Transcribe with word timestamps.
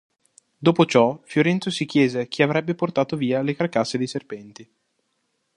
Dopo 0.57 0.87
ciò, 0.87 1.21
Fiorenzo 1.25 1.69
si 1.69 1.85
chiese 1.85 2.27
chi 2.27 2.41
avrebbe 2.41 2.73
portato 2.73 3.15
via 3.15 3.43
le 3.43 3.53
carcasse 3.55 3.99
dei 3.99 4.07
serpenti. 4.07 4.67